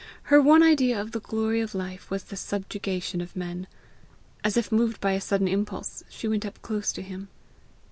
Her 0.33 0.41
one 0.41 0.63
idea 0.63 0.99
of 0.99 1.11
the 1.11 1.19
glory 1.19 1.61
of 1.61 1.75
life 1.75 2.09
was 2.09 2.23
the 2.23 2.35
subjugation 2.35 3.21
of 3.21 3.35
men. 3.35 3.67
As 4.43 4.57
if 4.57 4.71
moved 4.71 4.99
by 4.99 5.11
a 5.11 5.21
sudden 5.21 5.47
impulse, 5.47 6.03
she 6.09 6.27
went 6.27 6.43
close 6.63 6.89
up 6.89 6.95
to 6.95 7.01
him. 7.03 7.27